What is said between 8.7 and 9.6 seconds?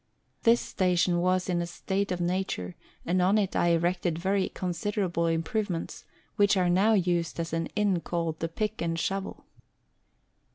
and Shovel.